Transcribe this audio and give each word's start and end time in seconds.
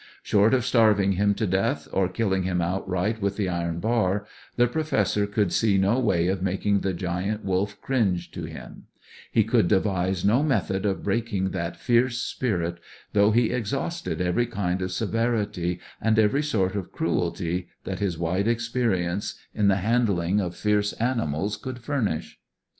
Short 0.23 0.55
of 0.55 0.65
starving 0.65 1.11
him 1.11 1.35
to 1.35 1.45
death, 1.45 1.87
or 1.93 2.09
killing 2.09 2.41
him 2.41 2.59
outright 2.59 3.21
with 3.21 3.37
the 3.37 3.47
iron 3.47 3.77
bar, 3.79 4.25
the 4.55 4.65
Professor 4.65 5.27
could 5.27 5.53
see 5.53 5.77
no 5.77 5.99
way 5.99 6.25
of 6.25 6.41
making 6.41 6.79
the 6.79 6.91
Giant 6.91 7.45
Wolf 7.45 7.79
cringe 7.83 8.31
to 8.31 8.45
him; 8.45 8.87
he 9.31 9.43
could 9.43 9.67
devise 9.67 10.25
no 10.25 10.41
method 10.41 10.87
of 10.87 11.03
breaking 11.03 11.51
that 11.51 11.77
fierce 11.77 12.17
spirit, 12.17 12.79
though 13.13 13.29
he 13.29 13.51
exhausted 13.51 14.21
every 14.21 14.47
kind 14.47 14.81
of 14.81 14.91
severity 14.91 15.79
and 16.01 16.17
every 16.17 16.41
sort 16.41 16.75
of 16.75 16.91
cruelty 16.91 17.67
that 17.83 17.99
his 17.99 18.17
wide 18.17 18.47
experience 18.47 19.35
in 19.53 19.67
the 19.67 19.75
handling 19.85 20.39
of 20.41 20.55
fierce 20.55 20.93
animals 20.93 21.57
could 21.57 21.77
furnish. 21.77 22.39